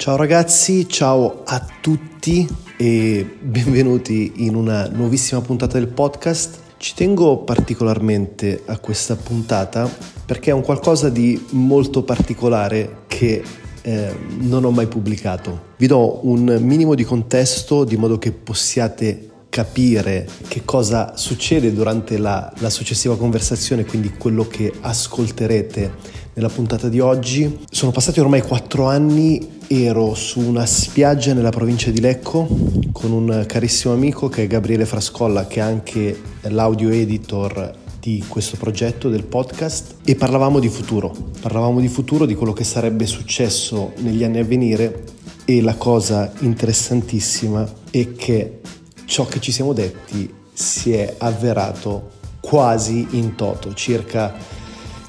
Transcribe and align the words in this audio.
Ciao 0.00 0.16
ragazzi, 0.16 0.88
ciao 0.88 1.42
a 1.44 1.62
tutti 1.82 2.48
e 2.78 3.36
benvenuti 3.38 4.32
in 4.36 4.54
una 4.54 4.88
nuovissima 4.88 5.42
puntata 5.42 5.76
del 5.76 5.88
podcast. 5.88 6.58
Ci 6.78 6.94
tengo 6.94 7.40
particolarmente 7.44 8.62
a 8.64 8.78
questa 8.78 9.14
puntata 9.14 9.94
perché 10.24 10.52
è 10.52 10.54
un 10.54 10.62
qualcosa 10.62 11.10
di 11.10 11.48
molto 11.50 12.02
particolare 12.02 13.02
che 13.08 13.42
eh, 13.82 14.16
non 14.38 14.64
ho 14.64 14.70
mai 14.70 14.86
pubblicato. 14.86 15.64
Vi 15.76 15.86
do 15.86 16.26
un 16.26 16.44
minimo 16.62 16.94
di 16.94 17.04
contesto 17.04 17.84
di 17.84 17.98
modo 17.98 18.16
che 18.16 18.32
possiate 18.32 19.28
capire 19.50 20.26
che 20.48 20.62
cosa 20.64 21.14
succede 21.16 21.74
durante 21.74 22.16
la, 22.16 22.50
la, 22.60 22.70
successiva 22.70 23.18
conversazione, 23.18 23.84
quindi 23.84 24.14
quello 24.16 24.46
che 24.46 24.72
ascolterete 24.80 25.92
nella 26.32 26.48
puntata 26.48 26.88
di 26.88 27.00
oggi. 27.00 27.58
Sono 27.68 27.90
passati 27.90 28.20
ormai 28.20 28.40
quattro 28.40 28.86
anni, 28.86 29.58
ero 29.72 30.14
su 30.14 30.40
una 30.40 30.66
spiaggia 30.66 31.32
nella 31.32 31.50
provincia 31.50 31.92
di 31.92 32.00
Lecco 32.00 32.44
con 32.90 33.12
un 33.12 33.44
carissimo 33.46 33.94
amico 33.94 34.28
che 34.28 34.42
è 34.42 34.46
Gabriele 34.48 34.84
Frascolla, 34.84 35.46
che 35.46 35.60
è 35.60 35.62
anche 35.62 36.20
l'audio 36.40 36.88
editor 36.88 37.72
di 38.00 38.24
questo 38.26 38.56
progetto 38.56 39.08
del 39.08 39.22
podcast. 39.22 39.98
E 40.04 40.16
parlavamo 40.16 40.58
di 40.58 40.68
futuro, 40.68 41.14
parlavamo 41.40 41.78
di 41.78 41.86
futuro, 41.86 42.26
di 42.26 42.34
quello 42.34 42.52
che 42.52 42.64
sarebbe 42.64 43.06
successo 43.06 43.92
negli 43.98 44.24
anni 44.24 44.40
a 44.40 44.44
venire. 44.44 45.04
E 45.44 45.62
la 45.62 45.76
cosa 45.76 46.32
interessantissima 46.40 47.64
è 47.92 48.12
che 48.14 48.58
ciò 49.04 49.24
che 49.26 49.38
ci 49.38 49.52
siamo 49.52 49.72
detti 49.72 50.28
si 50.52 50.94
è 50.94 51.14
avverato 51.18 52.10
quasi 52.40 53.06
in 53.10 53.36
toto, 53.36 53.72
circa, 53.74 54.34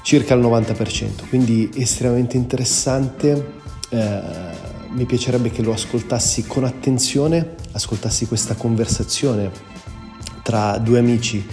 circa 0.02 0.34
il 0.34 0.40
90%, 0.40 1.28
quindi 1.28 1.68
estremamente 1.74 2.36
interessante. 2.36 3.60
Eh, 3.92 4.20
mi 4.88 5.04
piacerebbe 5.04 5.50
che 5.50 5.60
lo 5.60 5.74
ascoltassi 5.74 6.46
con 6.46 6.64
attenzione, 6.64 7.56
ascoltassi 7.72 8.26
questa 8.26 8.54
conversazione 8.54 9.50
tra 10.42 10.78
due 10.78 10.98
amici 10.98 11.46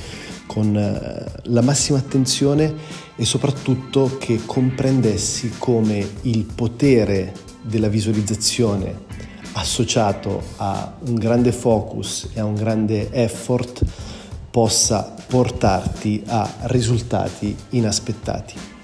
con 0.45 0.73
eh, 0.73 1.25
la 1.43 1.61
massima 1.61 1.97
attenzione 1.97 2.73
e 3.17 3.25
soprattutto 3.25 4.17
che 4.17 4.39
comprendessi 4.45 5.55
come 5.57 6.07
il 6.21 6.45
potere 6.45 7.33
della 7.61 7.89
visualizzazione 7.89 9.07
associato 9.53 10.41
a 10.57 10.95
un 11.07 11.15
grande 11.15 11.51
focus 11.51 12.29
e 12.33 12.39
a 12.39 12.45
un 12.45 12.55
grande 12.55 13.11
effort 13.11 13.83
possa 14.49 15.13
portarti 15.27 16.23
a 16.25 16.49
risultati 16.61 17.53
inaspettati. 17.71 18.78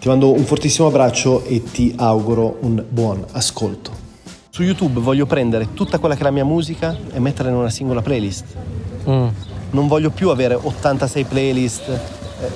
Ti 0.00 0.06
mando 0.06 0.32
un 0.32 0.44
fortissimo 0.44 0.86
abbraccio 0.86 1.42
e 1.44 1.62
ti 1.62 1.92
auguro 1.96 2.58
un 2.60 2.84
buon 2.88 3.24
ascolto. 3.32 3.90
Su 4.48 4.62
YouTube 4.62 5.00
voglio 5.00 5.26
prendere 5.26 5.74
tutta 5.74 5.98
quella 5.98 6.14
che 6.14 6.20
è 6.20 6.24
la 6.24 6.30
mia 6.30 6.44
musica 6.44 6.96
e 7.12 7.18
metterla 7.18 7.50
in 7.50 7.56
una 7.56 7.70
singola 7.70 8.00
playlist. 8.00 8.44
Mm. 9.08 9.26
Non 9.70 9.88
voglio 9.88 10.10
più 10.10 10.30
avere 10.30 10.54
86 10.54 11.24
playlist 11.24 12.00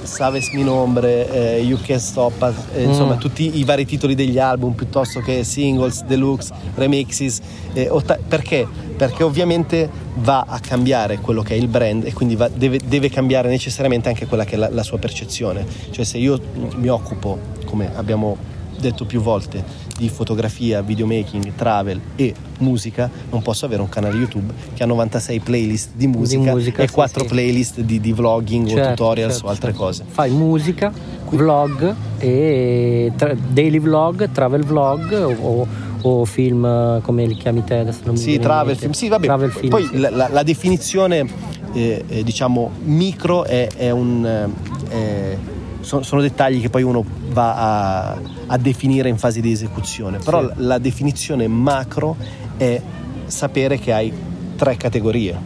Saves 0.03 0.51
Mi 0.53 0.63
Nombre, 0.63 1.31
eh, 1.31 1.61
You 1.61 1.79
Can 1.81 1.99
Stop, 1.99 2.55
eh, 2.75 2.85
mm. 2.85 2.89
insomma 2.89 3.17
tutti 3.17 3.59
i 3.59 3.65
vari 3.65 3.85
titoli 3.85 4.15
degli 4.15 4.39
album 4.39 4.73
piuttosto 4.73 5.21
che 5.21 5.45
singles, 5.45 6.05
deluxe, 6.05 6.53
remixes. 6.75 7.41
Eh, 7.73 7.89
otta- 7.89 8.19
perché? 8.27 8.67
Perché 8.97 9.23
ovviamente 9.23 9.91
va 10.17 10.45
a 10.47 10.61
cambiare 10.61 11.19
quello 11.19 11.43
che 11.43 11.55
è 11.55 11.57
il 11.57 11.69
brand 11.69 12.05
e 12.05 12.13
quindi 12.13 12.37
va, 12.37 12.49
deve, 12.49 12.79
deve, 12.85 13.09
cambiare 13.09 13.49
necessariamente 13.49 14.09
anche 14.09 14.27
quella 14.27 14.45
che 14.45 14.55
è 14.55 14.59
la, 14.59 14.69
la 14.71 14.83
sua 14.83 14.99
percezione. 14.99 15.67
Cioè 15.91 16.05
se 16.05 16.19
io 16.19 16.41
mi 16.77 16.89
occupo, 16.89 17.39
come 17.65 17.91
abbiamo 17.97 18.37
detto 18.79 19.05
più 19.05 19.21
volte, 19.21 19.65
di 19.97 20.09
fotografia, 20.09 20.83
videomaking, 20.83 21.55
travel 21.55 22.01
e 22.17 22.35
musica, 22.63 23.11
non 23.31 23.43
posso 23.43 23.67
avere 23.67 23.83
un 23.83 23.89
canale 23.89 24.17
YouTube 24.17 24.53
che 24.75 24.83
ha 24.83 24.87
96 24.87 25.41
playlist 25.41 25.91
di 25.95 26.07
musica, 26.07 26.43
di 26.43 26.51
musica 26.51 26.83
e 26.83 26.89
sì, 26.89 26.95
4 26.95 27.21
sì. 27.21 27.29
playlist 27.29 27.81
di, 27.81 28.01
di 28.01 28.13
vlogging 28.13 28.69
certo, 28.69 28.83
o 28.83 28.89
tutorials 28.91 29.33
certo, 29.33 29.47
o 29.47 29.51
altre 29.51 29.71
certo. 29.71 29.85
cose. 29.85 30.05
Fai 30.09 30.31
musica, 30.31 30.93
vlog 31.31 31.95
e 32.19 33.13
tra- 33.17 33.35
daily 33.35 33.79
vlog, 33.79 34.31
travel 34.31 34.65
vlog 34.65 35.37
o, 35.41 35.67
o 36.03 36.25
film 36.25 37.01
come 37.03 37.27
li 37.27 37.35
chiami 37.35 37.65
te 37.65 37.79
adesso 37.79 38.01
non 38.05 38.17
sì, 38.17 38.39
travel 38.39 38.77
film 38.77 38.93
sì 38.93 39.09
vabbè 39.09 39.27
travel 39.27 39.51
film, 39.51 39.69
poi 39.69 39.87
sì. 39.87 39.99
la, 39.99 40.11
la, 40.11 40.29
la, 40.29 40.43
definizione 40.43 41.27
eh, 41.73 42.05
eh, 42.07 42.25
diciamo 42.25 42.71
micro 42.85 43.45
è, 43.45 43.69
è 43.77 43.91
un 43.91 44.51
eh, 44.91 45.39
sono, 45.81 46.03
sono 46.03 46.21
dettagli 46.21 46.61
che 46.61 46.71
poi 46.71 46.83
uno 46.83 47.05
va 47.33 48.13
a, 48.13 48.21
a 48.47 48.57
definire 48.59 49.09
in 49.09 49.19
fase 49.19 49.41
di 49.41 49.51
esecuzione, 49.51 50.19
però 50.19 50.41
sì. 50.47 50.53
la 50.57 50.79
definizione 50.79 51.49
macro 51.49 52.17
è 52.57 52.81
sapere 53.27 53.79
che 53.79 53.93
hai 53.93 54.13
tre 54.57 54.77
categorie, 54.77 55.37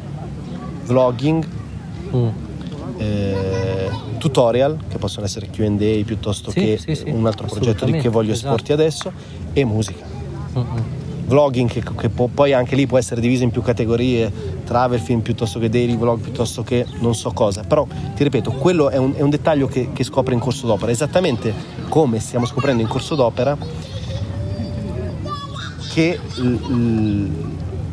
vlogging, 0.85 1.47
mm. 2.15 2.29
eh, 2.99 3.91
tutorial, 4.19 4.79
che 4.89 4.99
possono 4.99 5.25
essere 5.27 5.49
QA 5.49 5.71
piuttosto 6.05 6.51
sì, 6.51 6.61
che 6.61 6.79
sì, 6.79 7.05
un 7.07 7.27
altro 7.27 7.47
progetto 7.47 7.85
di 7.85 7.93
che 7.93 8.09
voglio 8.09 8.33
esatto. 8.33 8.49
esporti 8.49 8.73
adesso, 8.73 9.13
e 9.53 9.65
musica. 9.65 10.05
Mm-hmm 10.57 11.05
vlogging 11.27 11.69
che, 11.69 11.83
che 11.83 12.09
può, 12.09 12.29
poi 12.33 12.53
anche 12.53 12.77
lì 12.77 12.87
può 12.87 12.99
essere 12.99 13.21
diviso 13.21 13.43
in 13.43 13.51
più 13.51 13.63
categorie, 13.63 14.33
travel 14.67 14.99
film 14.99 15.21
piuttosto 15.21 15.59
che 15.59 15.69
daily 15.69 15.97
vlog 15.97 16.21
piuttosto 16.21 16.63
che 16.63 16.85
non 16.99 17.15
so 17.15 17.31
cosa, 17.31 17.63
però 17.63 17.87
ti 18.15 18.23
ripeto, 18.25 18.51
quello 18.53 18.91
è 18.91 18.97
un, 18.97 19.15
è 19.15 19.23
un 19.23 19.31
dettaglio 19.31 19.69
che, 19.69 19.91
che 19.93 20.05
scopre 20.05 20.35
in 20.35 20.41
corso 20.41 20.67
d'opera, 20.67 20.91
esattamente 20.91 21.55
come 21.89 22.19
stiamo 22.19 22.45
scoprendo 22.45 22.83
in 22.83 22.89
corso 22.89 23.15
d'opera 23.15 23.57
che 25.93 26.19
il, 26.37 27.31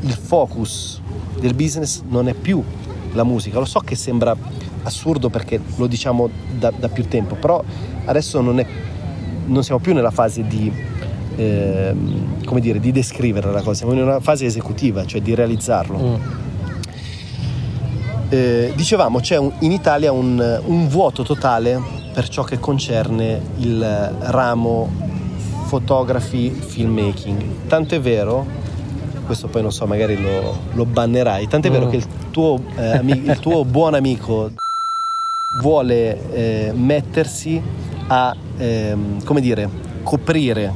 il 0.02 0.12
focus 0.12 1.00
del 1.40 1.54
business 1.54 2.02
non 2.08 2.28
è 2.28 2.34
più 2.34 2.62
la 3.14 3.24
musica, 3.24 3.60
lo 3.60 3.66
so 3.66 3.80
che 3.80 3.96
sembra 3.96 4.36
assurdo 4.84 5.30
perché 5.30 5.62
lo 5.78 5.88
diciamo 5.88 6.30
da, 6.58 6.74
da 6.76 6.90
più 6.90 7.08
tempo, 7.08 7.36
però 7.36 7.64
adesso 8.06 8.42
non, 8.42 8.60
è, 8.60 8.66
non 9.46 9.64
siamo 9.64 9.80
più 9.80 9.94
nella 9.94 10.12
fase 10.12 10.46
di 10.46 10.72
eh, 11.36 11.96
come 12.46 12.60
dire, 12.60 12.80
di 12.80 12.92
descrivere 12.92 13.52
la 13.52 13.62
cosa, 13.62 13.74
siamo 13.74 13.94
in 13.94 14.02
una 14.02 14.20
fase 14.20 14.46
esecutiva, 14.46 15.06
cioè 15.06 15.22
di 15.22 15.34
realizzarlo. 15.34 15.98
Mm. 15.98 16.52
Eh, 18.34 18.74
dicevamo, 18.76 19.20
c'è 19.20 19.38
un, 19.38 19.52
in 19.60 19.72
Italia 19.72 20.12
un, 20.12 20.60
un, 20.66 20.88
vuoto 20.88 21.22
totale 21.22 21.80
per 22.12 22.28
ciò 22.30 22.42
che 22.42 22.58
concerne 22.58 23.40
il 23.58 24.16
ramo 24.22 24.90
fotografi 25.66 26.50
filmmaking. 26.50 27.68
Tanto 27.68 27.94
è 27.94 28.02
vero, 28.02 28.44
questo 29.28 29.50
poi 29.50 29.62
non 29.62 29.72
so, 29.72 29.86
magari 29.86 30.20
lo, 30.20 30.58
lo 30.72 30.84
bannerai, 30.84 31.48
tanto 31.48 31.68
è 31.68 31.70
vero 31.70 31.86
mm. 31.86 31.90
che 31.92 31.96
il 31.98 32.08
tuo, 32.32 32.60
eh, 32.76 33.02
il 33.04 33.38
tuo 33.40 33.66
buon 33.70 33.94
amico 33.94 34.50
vuole 35.62 36.32
eh, 36.32 36.72
mettersi 36.74 37.62
a, 38.08 38.36
ehm, 38.58 39.24
come 39.26 39.42
dire, 39.42 39.70
coprire 40.02 40.74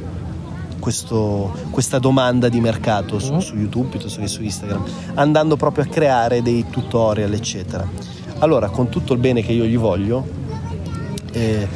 questo, 0.78 1.54
questa 1.70 1.98
domanda 1.98 2.48
di 2.48 2.60
mercato 2.60 3.18
su, 3.18 3.34
mm. 3.34 3.38
su, 3.38 3.56
YouTube 3.56 3.88
piuttosto 3.88 4.20
che 4.20 4.28
su 4.28 4.42
Instagram, 4.42 4.84
andando 5.14 5.56
proprio 5.56 5.84
a 5.84 5.86
creare 5.86 6.42
dei 6.42 6.66
tutorial, 6.70 7.32
eccetera. 7.32 7.86
Allora, 8.38 8.68
con 8.68 8.88
tutto 8.88 9.12
il 9.12 9.18
bene 9.18 9.42
che 9.42 9.52
io 9.52 9.64
gli 9.64 9.76
voglio, 9.76 10.26
eh, 11.32 11.68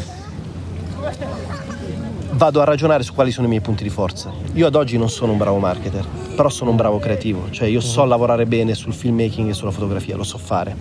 vado 2.33 2.61
a 2.61 2.65
ragionare 2.65 3.03
su 3.03 3.15
quali 3.15 3.31
sono 3.31 3.47
i 3.47 3.49
miei 3.49 3.62
punti 3.62 3.83
di 3.83 3.91
forza. 3.91 4.33
Io 4.55 4.67
ad 4.67 4.75
oggi 4.75 4.97
non 4.97 5.11
sono 5.11 5.33
un 5.33 5.39
bravo 5.39 5.59
marketer, 5.59 6.07
però 6.35 6.49
sono 6.49 6.71
un 6.71 6.77
bravo 6.77 6.99
creativo, 6.99 7.51
cioè 7.51 7.69
io 7.69 7.81
so 7.81 8.05
mm. 8.05 8.09
lavorare 8.09 8.47
bene 8.47 8.75
sul 8.75 8.95
filmmaking 8.95 9.51
e 9.51 9.55
sulla 9.55 9.71
fotografia, 9.71 10.17
lo 10.17 10.25
so 10.25 10.39
fare. 10.39 10.77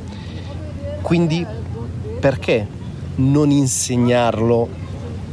Quindi 1.01 1.45
perché 2.19 2.67
non 3.15 3.49
insegnarlo 3.51 4.69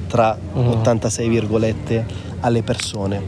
tra 0.07 0.37
86 0.55 1.27
mm. 1.27 1.31
virgolette 1.31 2.07
alle 2.41 2.63
persone. 2.63 3.23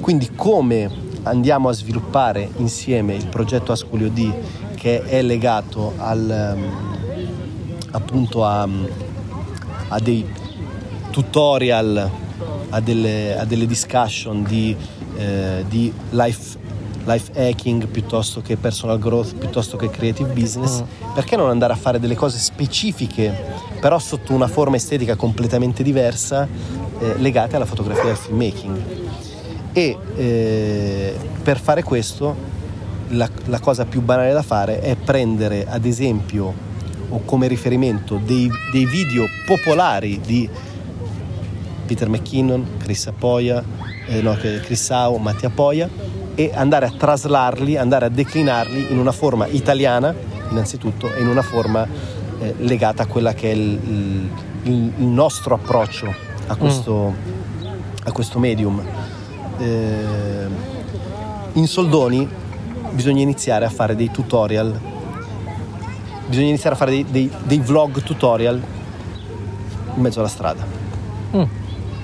Quindi 0.00 0.30
come 0.34 0.90
andiamo 1.22 1.68
a 1.68 1.72
sviluppare 1.72 2.48
insieme 2.56 3.14
il 3.14 3.26
progetto 3.26 3.72
Ascolio 3.72 4.10
D 4.10 4.32
che 4.74 5.02
è 5.02 5.22
legato 5.22 5.94
al, 5.96 6.54
um, 6.56 7.76
appunto 7.92 8.44
a, 8.44 8.68
a, 9.88 9.98
dei 9.98 10.26
tutorial, 11.10 12.10
a 12.68 12.80
delle, 12.80 13.38
a 13.38 13.44
delle 13.46 13.66
discussion 13.66 14.42
di, 14.42 14.76
eh, 15.16 15.64
di 15.68 15.92
life 16.10 16.58
life 17.06 17.32
hacking 17.34 17.86
piuttosto 17.86 18.40
che 18.40 18.56
personal 18.56 18.98
growth, 18.98 19.34
piuttosto 19.34 19.76
che 19.76 19.90
creative 19.90 20.32
business, 20.32 20.80
mm. 20.80 21.12
perché 21.14 21.36
non 21.36 21.50
andare 21.50 21.72
a 21.72 21.76
fare 21.76 22.00
delle 22.00 22.14
cose 22.14 22.38
specifiche, 22.38 23.34
però 23.80 23.98
sotto 23.98 24.32
una 24.32 24.48
forma 24.48 24.76
estetica 24.76 25.14
completamente 25.14 25.82
diversa, 25.82 26.48
eh, 27.04 27.18
legate 27.18 27.56
alla 27.56 27.66
fotografia 27.66 28.04
e 28.04 28.10
al 28.10 28.16
filmmaking? 28.16 28.82
E 29.72 29.96
eh, 30.16 31.14
per 31.42 31.60
fare 31.60 31.82
questo 31.82 32.52
la, 33.08 33.28
la, 33.46 33.60
cosa 33.60 33.84
più 33.84 34.00
banale 34.00 34.32
da 34.32 34.42
fare 34.42 34.80
è 34.80 34.96
prendere 34.96 35.66
ad 35.68 35.84
esempio 35.84 36.72
o 37.08 37.20
come 37.24 37.48
riferimento 37.48 38.18
dei, 38.24 38.50
dei 38.72 38.86
video 38.86 39.24
popolari 39.46 40.20
di 40.20 40.48
Peter 41.86 42.08
McKinnon, 42.08 42.76
Chris 42.78 43.06
Apoia, 43.08 43.62
eh, 44.06 44.22
no, 44.22 44.34
Chris 44.34 44.82
Sau, 44.82 45.16
Mattia 45.16 45.50
Poia 45.50 45.88
e 46.34 46.50
andare 46.54 46.86
a 46.86 46.90
traslarli, 46.90 47.76
andare 47.76 48.06
a 48.06 48.08
declinarli 48.08 48.90
in 48.90 48.98
una 48.98 49.12
forma 49.12 49.46
italiana 49.46 50.14
innanzitutto 50.50 51.12
e 51.12 51.20
in 51.20 51.28
una 51.28 51.42
forma 51.42 51.86
eh, 52.40 52.54
legata 52.58 53.02
a 53.02 53.06
quella 53.06 53.34
che 53.34 53.50
è 53.50 53.54
il, 53.54 53.78
il, 54.62 54.92
il 54.96 55.04
nostro 55.04 55.56
approccio 55.56 56.32
a 56.46 56.56
questo, 56.56 57.14
mm. 57.14 57.66
a 58.04 58.12
questo 58.12 58.38
medium. 58.38 58.82
Eh, 59.58 60.46
in 61.52 61.66
soldoni 61.66 62.28
bisogna 62.90 63.22
iniziare 63.22 63.64
a 63.64 63.70
fare 63.70 63.94
dei 63.94 64.10
tutorial, 64.10 64.78
bisogna 66.26 66.48
iniziare 66.48 66.74
a 66.74 66.78
fare 66.78 66.90
dei, 66.90 67.06
dei, 67.08 67.30
dei 67.44 67.58
vlog 67.58 68.02
tutorial 68.02 68.60
in 69.94 70.00
mezzo 70.00 70.20
alla 70.20 70.28
strada. 70.28 70.64
Mm. 71.34 71.42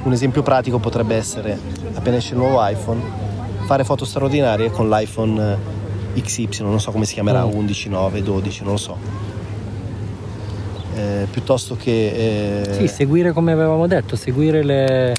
Un 0.03 0.13
esempio 0.13 0.43
pratico 0.43 0.79
potrebbe 0.79 1.15
essere, 1.17 1.59
appena 1.95 2.17
esce 2.17 2.33
il 2.33 2.39
nuovo 2.39 2.67
iPhone, 2.67 3.01
fare 3.67 3.85
foto 3.85 4.05
straordinarie 4.05 4.71
con 4.71 4.89
l'iPhone 4.89 5.79
XY, 6.15 6.49
non 6.61 6.81
so 6.81 6.91
come 6.91 7.05
si 7.05 7.15
chiamerà, 7.15 7.45
mm. 7.45 7.53
11, 7.53 7.89
9, 7.89 8.23
12, 8.23 8.63
non 8.63 8.73
lo 8.73 8.79
so. 8.79 8.97
Eh, 11.01 11.27
piuttosto 11.31 11.77
che... 11.77 12.65
Eh, 12.69 12.75
sì, 12.75 12.89
seguire 12.89 13.33
come 13.33 13.53
avevamo 13.53 13.87
detto, 13.87 14.17
seguire 14.17 14.63
le... 14.63 15.17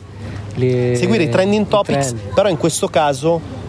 le 0.55 0.95
seguire 0.95 1.23
i 1.23 1.29
trending 1.29 1.67
topics, 1.67 2.09
trend. 2.09 2.33
però 2.35 2.49
in 2.49 2.57
questo 2.57 2.87
caso 2.87 3.59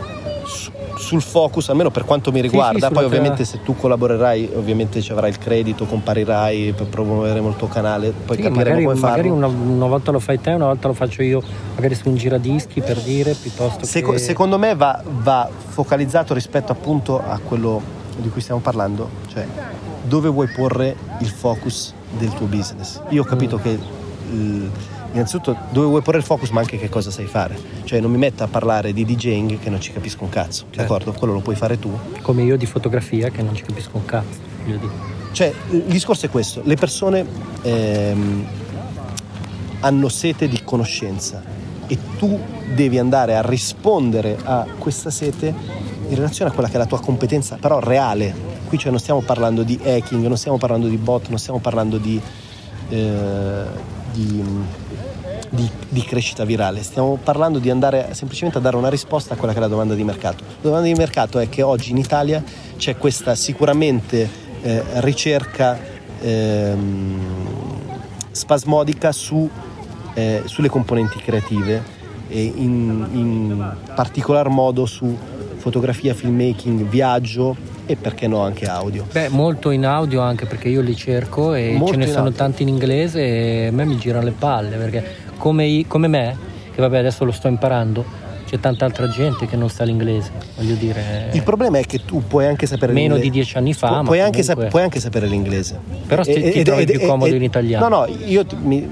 sul 0.96 1.22
focus, 1.22 1.70
almeno 1.70 1.90
per 1.90 2.04
quanto 2.04 2.30
mi 2.30 2.40
riguarda, 2.40 2.78
sì, 2.78 2.86
sì, 2.86 2.92
poi 2.92 3.04
ovviamente 3.04 3.44
se 3.44 3.62
tu 3.62 3.74
collaborerai 3.74 4.50
ovviamente 4.54 5.00
ci 5.00 5.10
avrai 5.10 5.30
il 5.30 5.38
credito, 5.38 5.86
comparirai, 5.86 6.74
promuoveremo 6.88 7.48
il 7.48 7.56
tuo 7.56 7.68
canale, 7.68 8.12
poi 8.12 8.36
sì, 8.36 8.42
capiremo 8.42 8.68
magari, 8.68 8.84
come 8.84 8.96
farlo. 8.96 9.16
Magari 9.16 9.28
una, 9.30 9.46
una, 9.46 9.86
volta 9.86 10.10
lo 10.10 10.20
fai 10.20 10.38
te, 10.38 10.50
una 10.50 10.66
volta 10.66 10.88
lo 10.88 10.94
faccio 10.94 11.22
io, 11.22 11.42
magari 11.74 11.94
su 11.94 12.08
un 12.08 12.16
giradischi 12.16 12.82
per 12.82 12.98
dire, 12.98 13.32
piuttosto 13.32 13.86
Seco, 13.86 14.12
che... 14.12 14.18
Secondo 14.18 14.58
me 14.58 14.74
va, 14.74 15.02
va 15.04 15.48
focalizzato 15.50 16.34
rispetto 16.34 16.72
appunto 16.72 17.18
a 17.18 17.40
quello 17.42 17.80
di 18.18 18.28
cui 18.28 18.42
stiamo 18.42 18.60
parlando, 18.60 19.08
cioè 19.32 19.46
dove 20.04 20.28
vuoi 20.28 20.48
porre 20.48 20.94
il 21.20 21.28
focus 21.28 21.94
del 22.18 22.32
tuo 22.34 22.46
business. 22.46 23.00
Io 23.10 23.22
ho 23.22 23.26
capito 23.26 23.58
mm. 23.58 23.60
che... 23.60 23.78
Il, 24.32 24.70
innanzitutto 25.12 25.56
dove 25.70 25.86
vuoi 25.86 26.02
porre 26.02 26.18
il 26.18 26.24
focus 26.24 26.50
ma 26.50 26.60
anche 26.60 26.78
che 26.78 26.88
cosa 26.88 27.10
sai 27.10 27.26
fare 27.26 27.58
cioè 27.84 28.00
non 28.00 28.10
mi 28.10 28.18
metto 28.18 28.42
a 28.42 28.48
parlare 28.48 28.92
di 28.92 29.04
DJing 29.04 29.58
che 29.58 29.70
non 29.70 29.80
ci 29.80 29.92
capisco 29.92 30.24
un 30.24 30.30
cazzo 30.30 30.64
certo. 30.70 30.80
d'accordo? 30.80 31.12
quello 31.12 31.34
lo 31.34 31.40
puoi 31.40 31.56
fare 31.56 31.78
tu 31.78 31.90
come 32.22 32.42
io 32.42 32.56
di 32.56 32.66
fotografia 32.66 33.30
che 33.30 33.42
non 33.42 33.54
ci 33.54 33.62
capisco 33.62 33.96
un 33.96 34.04
cazzo 34.04 34.38
io 34.66 34.78
dico. 34.78 34.92
cioè 35.32 35.52
il 35.70 35.82
discorso 35.82 36.26
è 36.26 36.30
questo 36.30 36.62
le 36.64 36.76
persone 36.76 37.26
ehm, 37.62 38.46
hanno 39.80 40.08
sete 40.08 40.48
di 40.48 40.62
conoscenza 40.64 41.42
e 41.86 41.98
tu 42.16 42.40
devi 42.74 42.98
andare 42.98 43.36
a 43.36 43.42
rispondere 43.42 44.38
a 44.42 44.66
questa 44.78 45.10
sete 45.10 45.54
in 46.08 46.14
relazione 46.14 46.50
a 46.50 46.54
quella 46.54 46.68
che 46.68 46.76
è 46.76 46.78
la 46.78 46.86
tua 46.86 47.00
competenza 47.00 47.56
però 47.60 47.80
reale 47.80 48.51
qui 48.72 48.80
cioè 48.80 48.90
non 48.90 49.00
stiamo 49.00 49.20
parlando 49.20 49.64
di 49.64 49.78
hacking 49.84 50.26
non 50.26 50.38
stiamo 50.38 50.56
parlando 50.56 50.86
di 50.86 50.96
bot 50.96 51.28
non 51.28 51.36
stiamo 51.38 51.58
parlando 51.58 51.98
di, 51.98 52.18
eh, 52.88 53.64
di 54.12 54.44
di, 55.50 55.68
di, 55.90 56.00
crescita 56.00 56.46
virale, 56.46 56.82
stiamo 56.82 57.18
parlando 57.22 57.58
di 57.58 57.68
andare 57.68 58.14
semplicemente 58.14 58.56
a 58.56 58.62
dare 58.62 58.74
una 58.76 58.88
risposta 58.88 59.34
a 59.34 59.36
quella 59.36 59.52
che 59.52 59.58
è 59.58 59.60
la 59.60 59.68
domanda 59.68 59.92
di 59.92 60.02
mercato. 60.02 60.42
La 60.44 60.68
domanda 60.70 60.86
di 60.86 60.94
mercato 60.94 61.38
è 61.38 61.50
che 61.50 61.60
oggi 61.60 61.90
in 61.90 61.98
Italia 61.98 62.42
c'è 62.78 62.96
questa 62.96 63.34
sicuramente 63.34 64.26
eh, 64.62 64.82
ricerca 65.00 65.78
ehm, 66.18 67.20
spasmodica 68.30 69.12
su, 69.12 69.46
eh, 70.14 70.42
sulle 70.46 70.70
componenti 70.70 71.18
creative 71.18 71.82
e 72.28 72.42
in, 72.44 73.08
in 73.12 73.76
particolar 73.94 74.48
modo 74.48 74.86
su 74.86 75.14
fotografia, 75.58 76.14
filmmaking, 76.14 76.86
viaggio 76.88 77.71
e 77.86 77.96
perché 77.96 78.26
no 78.28 78.40
anche 78.40 78.66
audio. 78.66 79.06
Beh, 79.10 79.28
molto 79.28 79.70
in 79.70 79.84
audio 79.84 80.20
anche 80.20 80.46
perché 80.46 80.68
io 80.68 80.80
li 80.80 80.94
cerco 80.96 81.54
e 81.54 81.72
molto 81.72 81.92
ce 81.94 81.98
ne 81.98 82.06
sono 82.06 82.18
audio. 82.26 82.32
tanti 82.36 82.62
in 82.62 82.68
inglese 82.68 83.20
e 83.20 83.66
a 83.66 83.72
me 83.72 83.84
mi 83.84 83.96
girano 83.98 84.24
le 84.24 84.32
palle 84.32 84.76
perché 84.76 85.04
come, 85.36 85.84
come 85.88 86.08
me, 86.08 86.36
che 86.74 86.80
vabbè 86.80 86.98
adesso 86.98 87.24
lo 87.24 87.32
sto 87.32 87.48
imparando, 87.48 88.04
c'è 88.46 88.60
tanta 88.60 88.84
altra 88.84 89.08
gente 89.08 89.46
che 89.46 89.56
non 89.56 89.68
sa 89.68 89.84
l'inglese, 89.84 90.30
voglio 90.56 90.74
dire. 90.74 91.30
Il 91.32 91.42
problema 91.42 91.78
è 91.78 91.84
che 91.84 92.04
tu 92.04 92.22
puoi 92.26 92.46
anche 92.46 92.66
sapere 92.66 92.92
meno 92.92 93.14
l'inglese. 93.14 93.30
di 93.30 93.30
dieci 93.30 93.56
anni 93.56 93.72
fa. 93.72 93.98
Pu- 93.98 94.04
puoi, 94.04 94.20
anche 94.20 94.42
sap- 94.42 94.68
puoi, 94.68 94.82
anche 94.82 95.00
sapere 95.00 95.26
l'inglese. 95.26 95.78
Però 96.06 96.22
sti- 96.22 96.50
ti 96.50 96.62
trovi 96.62 96.84
più 96.84 97.00
comodo 97.00 97.34
in 97.34 97.42
italiano. 97.42 97.88
No, 97.88 98.00
no, 98.00 98.16
io 98.26 98.44
mi, 98.62 98.88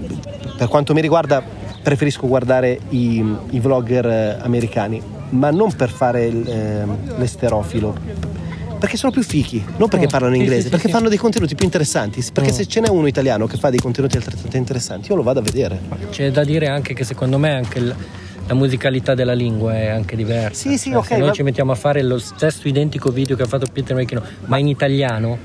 per 0.56 0.68
quanto 0.68 0.92
mi 0.94 1.00
riguarda 1.00 1.42
preferisco 1.82 2.26
guardare 2.26 2.78
i, 2.90 3.24
i 3.50 3.60
vlogger 3.60 4.06
eh, 4.06 4.36
americani, 4.40 5.00
ma 5.30 5.50
non 5.50 5.72
per 5.74 5.90
fare 5.90 6.26
il, 6.26 6.48
eh, 6.48 6.84
l'esterofilo, 7.18 7.94
perché 8.80 8.96
sono 8.96 9.12
più 9.12 9.22
fichi, 9.22 9.62
non 9.76 9.88
perché 9.88 10.06
oh, 10.06 10.08
parlano 10.08 10.34
inglese, 10.34 10.56
sì, 10.56 10.62
sì, 10.62 10.68
perché 10.70 10.86
sì. 10.86 10.92
fanno 10.92 11.08
dei 11.08 11.18
contenuti 11.18 11.54
più 11.54 11.66
interessanti. 11.66 12.24
Perché 12.32 12.50
oh. 12.50 12.54
se 12.54 12.66
ce 12.66 12.80
n'è 12.80 12.88
uno 12.88 13.06
italiano 13.06 13.46
che 13.46 13.58
fa 13.58 13.68
dei 13.68 13.78
contenuti 13.78 14.16
altrettanto 14.16 14.56
interessanti, 14.56 15.10
io 15.10 15.16
lo 15.16 15.22
vado 15.22 15.38
a 15.40 15.42
vedere. 15.42 15.78
C'è 16.10 16.30
da 16.30 16.42
dire 16.42 16.66
anche 16.66 16.94
che 16.94 17.04
secondo 17.04 17.36
me 17.38 17.52
anche 17.52 17.78
il, 17.78 17.94
la 18.46 18.54
musicalità 18.54 19.14
della 19.14 19.34
lingua 19.34 19.76
è 19.76 19.88
anche 19.88 20.16
diversa. 20.16 20.70
Sì, 20.70 20.78
sì, 20.78 20.90
cioè, 20.90 20.98
ok. 20.98 21.06
Se 21.06 21.16
noi 21.18 21.28
ma... 21.28 21.32
ci 21.32 21.42
mettiamo 21.42 21.72
a 21.72 21.74
fare 21.74 22.02
lo 22.02 22.18
stesso 22.18 22.66
identico 22.66 23.10
video 23.10 23.36
che 23.36 23.42
ha 23.42 23.46
fatto 23.46 23.66
Peter 23.70 23.94
Macchino, 23.94 24.22
ma 24.46 24.56
in 24.56 24.68
italiano. 24.68 25.38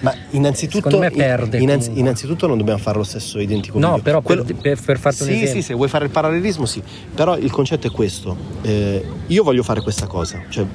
Ma 0.00 0.14
innanzitutto, 0.30 0.90
Secondo 0.90 0.98
me 0.98 1.10
perde 1.12 1.58
innanz- 1.58 1.90
innanzitutto 1.94 2.48
non 2.48 2.58
dobbiamo 2.58 2.80
fare 2.80 2.98
lo 2.98 3.04
stesso 3.04 3.38
identico 3.38 3.78
no, 3.78 3.94
video. 3.94 3.96
No, 3.96 4.02
però 4.02 4.20
Quello... 4.20 4.44
per, 4.44 4.56
per, 4.56 4.80
per 4.84 4.98
farti 4.98 5.22
sì, 5.22 5.22
un 5.22 5.30
esempio. 5.30 5.54
Sì, 5.54 5.62
se 5.62 5.74
vuoi 5.74 5.88
fare 5.88 6.04
il 6.04 6.10
parallelismo 6.10 6.66
sì. 6.66 6.82
Però 7.14 7.38
il 7.38 7.50
concetto 7.50 7.86
è 7.86 7.90
questo. 7.90 8.36
Eh, 8.62 9.06
io 9.28 9.42
voglio 9.44 9.62
fare 9.62 9.80
questa 9.80 10.06
cosa. 10.06 10.42
Cioè, 10.48 10.66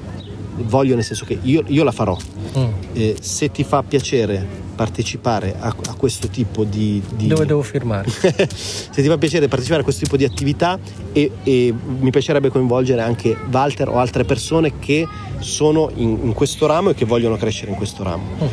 voglio 0.63 0.95
nel 0.95 1.03
senso 1.03 1.25
che 1.25 1.37
io, 1.41 1.63
io 1.67 1.83
la 1.83 1.91
farò. 1.91 2.17
Mm. 2.57 2.65
Eh, 2.93 3.15
se 3.19 3.51
ti 3.51 3.63
fa 3.63 3.83
piacere 3.83 4.65
partecipare 4.75 5.55
a, 5.59 5.67
a 5.67 5.93
questo 5.95 6.27
tipo 6.27 6.63
di, 6.63 7.01
di... 7.15 7.27
Dove 7.27 7.45
devo 7.45 7.63
firmare? 7.63 8.07
se 8.11 9.01
ti 9.01 9.07
fa 9.07 9.17
piacere 9.17 9.47
partecipare 9.47 9.81
a 9.81 9.83
questo 9.83 10.03
tipo 10.03 10.17
di 10.17 10.23
attività 10.23 10.77
e, 11.11 11.31
e, 11.43 11.73
mi 11.99 12.11
piacerebbe 12.11 12.49
coinvolgere 12.49 13.01
anche 13.01 13.35
Walter 13.51 13.89
o 13.89 13.97
altre 13.97 14.23
persone 14.23 14.77
che 14.79 15.07
sono 15.39 15.89
in, 15.95 16.19
in 16.21 16.33
questo 16.33 16.67
ramo 16.67 16.91
e 16.91 16.93
che 16.93 17.05
vogliono 17.05 17.37
crescere 17.37 17.71
in 17.71 17.77
questo 17.77 18.03
ramo. 18.03 18.23
Mm. 18.41 18.47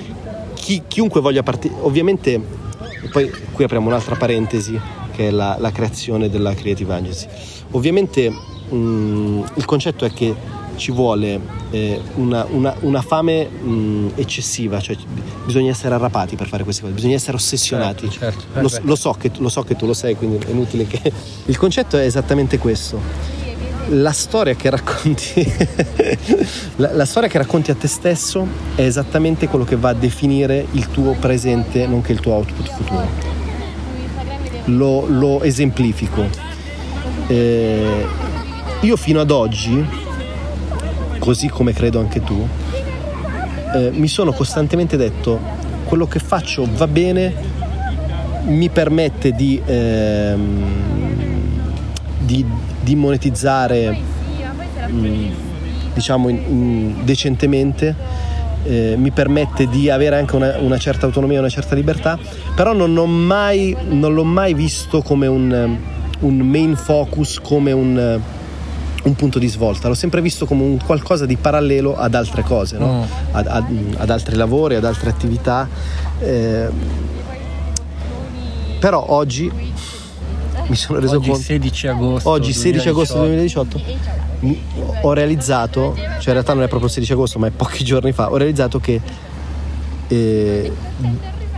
Chi, 0.55 0.83
chiunque 0.89 1.21
voglia 1.21 1.43
partecipare, 1.43 1.87
ovviamente, 1.87 2.41
poi 3.12 3.31
qui 3.53 3.65
apriamo 3.65 3.87
un'altra 3.87 4.17
parentesi 4.17 4.81
che 5.12 5.29
è 5.29 5.31
la, 5.31 5.56
la 5.59 5.71
creazione 5.71 6.31
della 6.31 6.55
Creative 6.55 6.93
Agency. 6.93 7.27
Ovviamente 7.73 8.31
mh, 8.31 8.75
mm, 8.75 9.43
il 9.55 9.65
concetto 9.67 10.05
è 10.05 10.12
che 10.12 10.35
ci 10.76 10.93
vuole 10.93 11.41
eh, 11.71 12.01
una, 12.15 12.46
una, 12.51 12.75
una, 12.81 13.03
fame 13.03 13.46
mh, 13.46 14.13
eccessiva, 14.17 14.81
cioè 14.81 14.96
bisogna 15.44 15.70
essere 15.70 15.94
arrapati 15.94 16.37
per 16.37 16.46
fare 16.46 16.65
queste 16.65 16.82
cose, 16.82 16.94
bisogna 16.94 17.15
essere 17.15 17.37
ossessionati. 17.37 18.10
Certo, 18.10 18.41
certo. 18.41 18.60
Lo, 18.60 18.70
lo, 18.82 18.96
so 18.96 19.13
che, 19.13 19.31
lo, 19.39 19.48
so 19.48 19.63
che, 19.63 19.77
tu 19.77 19.87
lo 19.87 19.94
sai, 19.94 20.17
quindi 20.17 20.44
è 20.44 20.51
inutile 20.51 20.87
che... 20.87 21.13
Il 21.46 21.56
concetto 21.56 21.96
è 21.96 22.05
esattamente 22.05 22.58
questo. 22.58 23.01
La 23.89 24.13
storia 24.13 24.55
che 24.55 24.70
racconti, 24.70 25.44
la, 26.77 26.93
la 26.93 27.05
storia 27.05 27.29
che 27.29 27.37
racconti 27.37 27.70
a 27.70 27.75
te 27.75 27.87
stesso 27.87 28.46
è 28.75 28.82
esattamente 28.82 29.46
quello 29.46 29.65
che 29.65 29.77
va 29.77 29.91
a 29.91 29.94
definire 29.94 30.67
il 30.72 30.89
tuo 30.89 31.15
presente, 31.19 31.87
nonché 31.87 32.13
il 32.13 32.20
tuo 32.20 32.32
output 32.32 32.70
futuro. 32.70 33.08
Lo, 34.67 35.06
lo 35.06 35.43
esemplifico. 35.43 36.53
Eh, 37.27 38.06
io 38.81 38.96
fino 38.96 39.20
ad 39.20 39.31
oggi 39.31 40.04
così 41.24 41.48
come 41.48 41.72
credo 41.72 42.00
anche 42.00 42.22
tu, 42.22 42.46
eh, 43.74 43.90
mi 43.93 44.08
sono 44.08 44.32
costantemente 44.32 44.98
detto 44.98 45.40
quello 45.84 46.06
che 46.06 46.19
faccio 46.19 46.69
va 46.76 46.86
bene, 46.86 47.32
mi 48.43 48.69
permette 48.69 49.32
di, 49.32 49.58
ehm, 49.64 50.64
di, 52.19 52.44
di 52.78 52.94
monetizzare 52.94 53.98
mm, 54.86 55.31
diciamo 55.94 56.28
in, 56.28 56.36
in, 56.46 56.94
decentemente, 57.04 57.96
eh, 58.64 58.94
mi 58.98 59.10
permette 59.10 59.66
di 59.66 59.88
avere 59.88 60.19
anche 60.19 60.36
una, 60.36 60.58
una, 60.58 60.76
certa 60.76 61.06
autonomia, 61.06 61.38
una 61.38 61.48
certa 61.48 61.74
libertà, 61.74 62.19
però 62.54 62.74
non, 62.74 62.93
mai, 62.93 63.74
non 63.88 64.12
l'ho 64.12 64.24
mai 64.24 64.52
visto 64.52 65.00
come 65.00 65.26
un, 65.26 65.74
un 66.20 66.36
main 66.36 66.76
focus, 66.76 67.40
come 67.40 67.72
un 67.72 68.20
un 69.05 69.15
punto 69.15 69.39
di 69.39 69.49
svolta, 69.49 69.89
l'ho 69.89 69.94
sempre 69.94 70.20
visto 70.20 70.46
come 70.46 70.63
un 70.63 70.79
qualcosa 70.84 71.27
di 71.27 71.37
parallelo 71.37 71.96
ad 71.96 72.15
altre 72.15 72.43
cose, 72.43 72.79
no? 72.79 73.01
mm. 73.01 73.03
ad, 73.32 73.46
ad, 73.46 73.65
ad, 73.99 74.11
altri 74.11 74.37
lavori, 74.37 74.77
ad 74.77 74.84
altre 74.84 75.11
attività. 75.11 75.69
Eh, 76.20 76.69
però 78.79 79.05
oggi 79.08 79.51
mi 80.67 80.77
sono 80.77 80.99
reso 80.99 81.17
oggi 81.17 81.29
conto. 81.29 81.44
16 81.44 81.87
agosto. 81.89 82.29
Oggi 82.31 82.53
16 82.53 82.89
agosto 82.89 83.19
2018 83.19 83.81
ho 85.03 85.13
realizzato, 85.13 85.94
cioè 85.94 86.29
in 86.29 86.32
realtà 86.32 86.53
non 86.55 86.63
è 86.63 86.69
proprio 86.69 86.89
il 86.89 86.94
16 86.94 87.13
agosto, 87.13 87.39
ma 87.39 87.46
è 87.46 87.51
pochi 87.51 87.84
giorni 87.84 88.13
fa, 88.13 88.31
ho 88.31 88.37
realizzato 88.37 88.79
che 88.79 89.01
eh, 90.08 90.73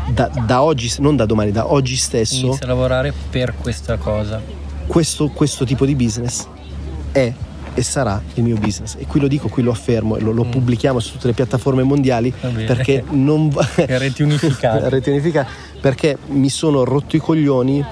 da, 0.09 0.31
da, 0.47 0.63
oggi, 0.63 0.93
non 0.99 1.17
da 1.17 1.27
domani, 1.27 1.53
da 1.53 1.73
oggi 1.73 1.97
stesso. 1.97 2.47
Inizia 2.47 2.67
a 2.67 2.69
lavorare 2.69 3.13
per 3.31 3.55
questa 3.57 3.97
cosa. 3.97 4.41
Questo, 4.87 5.29
questo 5.31 5.65
tipo 5.65 5.85
di 5.85 5.97
business 5.97 6.47
è 7.17 7.33
e 7.75 7.83
sarà 7.83 8.23
il 8.35 8.43
mio 8.43 8.57
business. 8.57 8.95
E 8.99 9.07
qui 9.07 9.21
lo 9.21 9.29
dico, 9.29 9.49
qui 9.49 9.63
lo 9.63 9.71
affermo 9.71 10.17
e 10.17 10.21
lo, 10.21 10.33
lo 10.33 10.45
mm. 10.45 10.51
pubblichiamo 10.51 10.99
su 10.99 11.13
tutte 11.13 11.27
le 11.27 11.33
piattaforme 11.35 11.83
mondiali 11.83 12.33
perché 12.67 13.05
non 13.11 13.49
va. 13.49 13.67
reti 13.77 14.23
unificate. 14.23 14.89
reti 14.91 15.11
unificate. 15.11 15.51
Perché 15.81 16.17
mi 16.29 16.49
sono 16.49 16.85
rotto 16.85 17.17
i 17.17 17.19
coglioni 17.19 17.85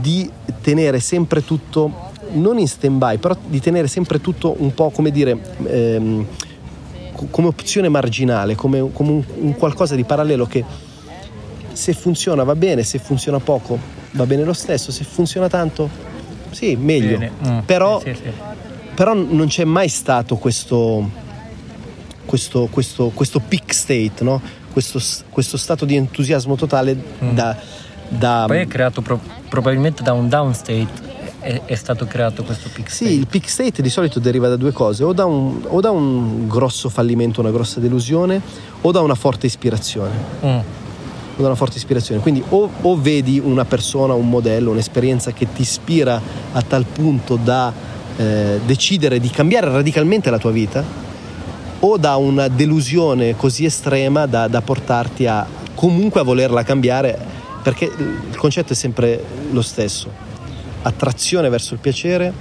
di 0.00 0.30
tenere 0.62 1.00
sempre 1.00 1.44
tutto, 1.44 2.10
non 2.32 2.58
in 2.58 2.66
stand 2.66 2.96
by, 2.96 3.18
però 3.18 3.36
di 3.46 3.60
tenere 3.60 3.88
sempre 3.88 4.20
tutto 4.20 4.54
un 4.58 4.72
po' 4.72 4.90
come 4.90 5.10
dire. 5.10 5.38
Ehm, 5.66 6.26
come 7.30 7.46
opzione 7.46 7.88
marginale, 7.88 8.56
come, 8.56 8.90
come 8.92 9.10
un, 9.10 9.24
un 9.38 9.54
qualcosa 9.54 9.94
di 9.94 10.02
parallelo 10.02 10.46
che 10.46 10.64
se 11.72 11.92
funziona 11.92 12.42
va 12.42 12.56
bene, 12.56 12.82
se 12.82 12.98
funziona 12.98 13.38
poco 13.38 13.78
va 14.12 14.26
bene 14.26 14.42
lo 14.42 14.52
stesso, 14.52 14.90
se 14.90 15.04
funziona 15.04 15.48
tanto 15.48 15.88
sì, 16.54 16.76
meglio. 16.76 17.18
Mm, 17.18 17.58
però, 17.60 18.00
sì, 18.00 18.14
sì. 18.14 18.30
però, 18.94 19.14
non 19.14 19.46
c'è 19.46 19.64
mai 19.64 19.88
stato 19.88 20.36
questo, 20.36 21.08
questo, 22.24 22.68
questo, 22.70 23.10
questo 23.12 23.40
peak 23.40 23.74
state, 23.74 24.22
no? 24.22 24.40
questo, 24.72 25.00
questo, 25.30 25.56
stato 25.56 25.84
di 25.84 25.96
entusiasmo 25.96 26.56
totale 26.56 26.94
mm. 26.94 27.34
da, 27.34 27.56
da... 28.08 28.44
Poi 28.46 28.60
è 28.60 28.66
creato 28.66 29.02
pro- 29.02 29.20
probabilmente 29.48 30.02
da 30.02 30.12
un 30.12 30.28
downstate 30.28 31.12
è, 31.40 31.60
è, 31.66 31.74
stato 31.74 32.06
creato 32.06 32.42
questo 32.42 32.70
peak 32.72 32.90
state? 32.90 33.10
Sì, 33.10 33.18
il 33.18 33.26
peak 33.26 33.48
state 33.48 33.82
di 33.82 33.90
solito 33.90 34.18
deriva 34.18 34.48
da 34.48 34.56
due 34.56 34.72
cose, 34.72 35.04
o 35.04 35.12
da, 35.12 35.26
un, 35.26 35.60
o 35.66 35.80
da 35.80 35.90
un 35.90 36.48
grosso 36.48 36.88
fallimento, 36.88 37.40
una 37.40 37.50
grossa 37.50 37.80
delusione, 37.80 38.40
o 38.80 38.90
da 38.90 39.00
una 39.00 39.14
forte 39.14 39.46
ispirazione. 39.46 40.12
Mm 40.44 40.82
da 41.36 41.46
una 41.46 41.54
forte 41.54 41.76
ispirazione. 41.76 42.20
Quindi 42.20 42.42
o, 42.48 42.70
o, 42.80 43.00
vedi 43.00 43.40
una 43.42 43.64
persona, 43.64 44.14
un 44.14 44.28
modello, 44.28 44.70
un'esperienza 44.70 45.32
che 45.32 45.46
ti 45.52 45.62
ispira 45.62 46.20
a 46.52 46.62
tal 46.62 46.84
punto 46.84 47.36
da 47.36 47.72
eh, 48.16 48.60
decidere 48.64 49.18
di 49.18 49.28
cambiare 49.28 49.68
radicalmente 49.70 50.30
la 50.30 50.38
tua 50.38 50.50
vita, 50.50 50.84
o 51.80 51.98
da 51.98 52.16
una 52.16 52.48
delusione 52.48 53.36
così 53.36 53.64
estrema 53.64 54.26
da, 54.26 54.48
da 54.48 54.62
portarti 54.62 55.26
a 55.26 55.46
comunque 55.74 56.20
a 56.20 56.24
volerla 56.24 56.62
cambiare, 56.62 57.18
perché 57.62 57.84
il 57.84 58.36
concetto 58.36 58.72
è 58.72 58.76
sempre 58.76 59.22
lo 59.50 59.62
stesso. 59.62 60.08
Attrazione 60.82 61.48
verso 61.48 61.74
il 61.74 61.80
piacere, 61.80 62.32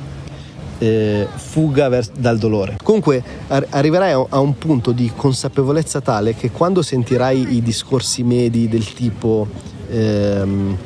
eh, 0.84 1.28
fuga 1.34 1.88
vers- 1.88 2.12
dal 2.12 2.38
dolore. 2.38 2.75
Comunque 2.84 3.24
ar- 3.48 3.68
arriverai 3.70 4.12
a, 4.12 4.25
a, 4.28 4.40
un 4.40 4.58
punto 4.58 4.92
di 4.92 5.10
consapevolezza 5.16 6.02
tale 6.02 6.36
che 6.36 6.52
quando 6.52 6.82
sentirai 6.82 7.56
i 7.56 7.62
discorsi 7.62 8.24
medi 8.24 8.68
del 8.68 8.94
tipo 8.94 9.48
ehm, 9.90 10.78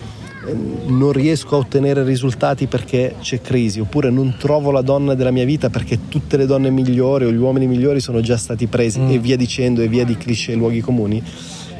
non 0.85 1.11
riesco 1.11 1.55
a 1.55 1.59
ottenere 1.59 2.03
risultati 2.03 2.67
perché 2.67 3.15
c'è 3.19 3.41
crisi, 3.41 3.79
oppure 3.79 4.11
non 4.11 4.35
trovo 4.37 4.69
la 4.71 4.81
donna 4.81 5.15
della 5.15 5.31
mia 5.31 5.45
vita 5.45 5.69
perché 5.69 6.07
tutte 6.07 6.37
le 6.37 6.45
donne 6.45 6.69
migliori 6.69 7.25
o 7.25 7.31
gli 7.31 7.35
uomini 7.35 7.65
migliori 7.65 7.99
sono 7.99 8.21
già 8.21 8.37
stati 8.37 8.67
presi 8.67 8.99
mm. 8.99 9.09
e 9.09 9.19
via 9.19 9.35
dicendo 9.35 9.81
e 9.81 9.87
via 9.87 10.05
di 10.05 10.15
cliché 10.15 10.51
e 10.51 10.55
luoghi 10.55 10.79
comuni 10.79 11.23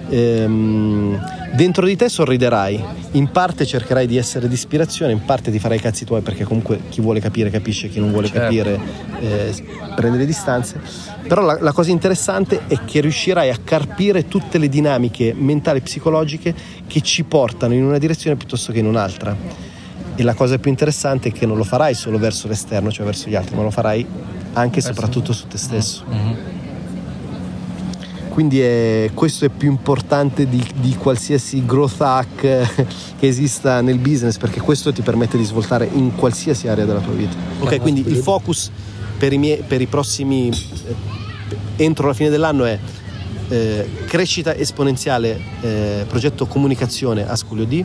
ehm, 0.10 1.56
dentro 1.56 1.86
di 1.86 1.96
te 1.96 2.10
sorriderai, 2.10 2.84
in 3.12 3.30
parte 3.32 3.66
cercherai 3.66 4.08
di 4.08 4.18
essere 4.18 4.48
di 4.48 4.54
ispirazione, 4.54 5.12
in 5.12 5.24
parte 5.26 5.52
ti 5.52 5.60
farai 5.60 5.78
i 5.78 5.82
cazzi 5.82 6.06
tuoi 6.06 6.22
perché 6.22 6.44
comunque 6.44 6.80
chi 6.90 7.02
vuole 7.02 7.20
capire 7.20 7.50
capisce, 7.50 7.90
chi 7.90 8.00
non 8.00 8.12
vuole 8.12 8.28
certo. 8.28 8.42
capire 8.42 8.80
eh, 9.20 9.54
prende 9.96 10.18
le 10.18 10.26
distanze, 10.26 10.80
però 11.28 11.42
la, 11.42 11.58
la 11.60 11.72
cosa 11.72 11.92
interessante 11.92 12.62
è 12.68 12.80
che 12.86 13.02
riuscirai 13.02 13.50
a 13.50 13.58
carpire 13.64 14.28
tutte 14.28 14.58
le 14.58 14.70
dinamiche 14.70 15.34
mentali 15.36 15.80
e 15.80 15.82
psicologiche 15.82 16.54
che 16.88 17.02
ci 17.02 17.24
portano 17.24 17.74
in 17.74 17.84
una 17.84 17.98
direzione 17.98 18.36
piuttosto 18.36 18.72
che 18.72 18.80
in 18.80 18.86
un'altra. 18.86 19.36
E 20.20 20.24
la 20.24 20.34
cosa 20.34 20.58
più 20.58 20.72
interessante 20.72 21.30
è 21.30 21.32
che 21.32 21.46
non 21.46 21.58
lo 21.58 21.64
farai 21.64 21.94
solo 21.94 22.18
verso 22.18 22.48
l'esterno, 22.48 22.92
cioè 22.92 23.06
verso 23.06 23.30
gli 23.30 23.36
altri, 23.36 23.56
ma 23.56 23.62
lo 23.62 23.70
farai 23.70 24.04
anche 24.54 24.80
e 24.80 24.82
soprattutto 24.82 25.32
su 25.32 25.48
te 25.48 25.60
stesso. 25.60 26.04
Mm-hmm. 26.10 26.57
Quindi 28.38 28.62
è, 28.62 29.10
questo 29.16 29.46
è 29.46 29.50
più 29.50 29.68
importante 29.68 30.48
di, 30.48 30.64
di, 30.76 30.96
qualsiasi 30.96 31.66
growth 31.66 32.00
hack 32.02 32.38
che 33.18 33.28
esista 33.28 33.82
nel 33.82 33.98
business 33.98 34.38
perché 34.38 34.60
questo 34.60 34.94
ti 34.94 35.02
permette 35.02 35.38
di 35.38 35.44
svoltare 35.44 35.90
in 35.92 36.14
qualsiasi 36.14 36.68
area 36.68 36.86
della 36.86 37.00
tua 37.00 37.14
vita. 37.14 37.36
Ok, 37.62 37.80
quindi 37.82 38.04
il 38.06 38.18
focus 38.18 38.70
per 39.18 39.34
i, 39.34 39.40
miei, 39.40 39.64
per 39.66 39.82
i 39.82 39.88
prossimi, 39.88 40.50
eh, 40.52 41.84
entro 41.84 42.06
la 42.06 42.14
fine 42.14 42.30
dell'anno 42.30 42.66
è 42.66 42.78
eh, 43.48 43.90
crescita 44.06 44.54
esponenziale, 44.54 45.42
eh, 45.62 46.06
progetto 46.08 46.46
comunicazione 46.46 47.28
a 47.28 47.36
Sculio 47.36 47.66
D 47.66 47.84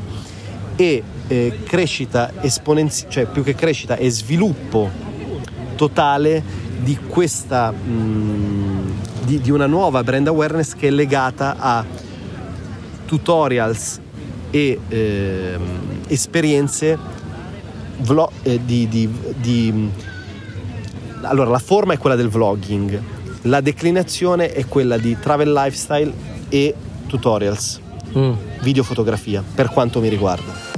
e 0.76 1.02
eh, 1.28 1.60
crescita 1.64 2.30
esponenziale, 2.42 3.10
cioè 3.10 3.24
più 3.24 3.42
che 3.42 3.54
crescita 3.54 3.96
è 3.96 4.08
sviluppo 4.10 4.90
totale 5.76 6.44
di 6.82 6.98
questa... 7.08 7.70
Mh, 7.70 7.90
mm, 7.90 8.81
di, 9.24 9.40
di 9.40 9.50
una 9.50 9.66
nuova 9.66 10.02
brand 10.02 10.26
awareness 10.26 10.74
che 10.74 10.88
è 10.88 10.90
legata 10.90 11.56
a 11.58 11.84
tutorials 13.06 14.00
e 14.50 14.78
eh, 14.88 15.58
esperienze 16.08 16.98
vlog, 17.98 18.30
eh, 18.42 18.60
di, 18.64 18.88
di, 18.88 19.08
di, 19.36 19.90
allora 21.22 21.50
la 21.50 21.58
forma 21.58 21.94
è 21.94 21.98
quella 21.98 22.16
del 22.16 22.28
vlogging 22.28 23.00
la 23.42 23.60
declinazione 23.60 24.52
è 24.52 24.66
quella 24.66 24.98
di 24.98 25.16
travel 25.18 25.52
lifestyle 25.52 26.12
e 26.48 26.74
tutorials 27.06 27.80
mm. 28.16 28.32
videofotografia 28.60 29.42
per 29.54 29.68
quanto 29.68 30.00
mi 30.00 30.08
riguarda 30.08 30.71